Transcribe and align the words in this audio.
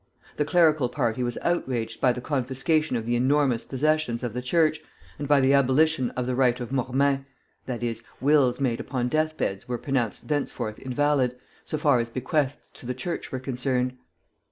The 0.37 0.45
clerical 0.45 0.89
party 0.89 1.21
was 1.21 1.37
outraged 1.43 2.01
by 2.01 2.11
the 2.11 2.21
confiscation 2.21 2.95
of 2.95 3.05
the 3.05 3.15
enormous 3.15 3.63
possessions 3.65 4.23
of 4.23 4.33
the 4.33 4.41
Church, 4.41 4.79
and 5.19 5.27
by 5.27 5.39
the 5.39 5.53
abolition 5.53 6.09
of 6.17 6.25
the 6.25 6.33
right 6.33 6.59
of 6.59 6.71
mortmain 6.71 7.27
(i. 7.67 7.77
e., 7.79 7.95
wills 8.19 8.59
made 8.59 8.79
upon 8.79 9.09
death 9.09 9.37
beds 9.37 9.67
were 9.67 9.77
pronounced 9.77 10.27
thenceforth 10.27 10.79
invalid, 10.79 11.35
so 11.63 11.77
far 11.77 11.99
as 11.99 12.09
bequests 12.09 12.71
to 12.79 12.87
the 12.87 12.95
Church 12.95 13.31
were 13.31 13.37
concerned). 13.39 13.95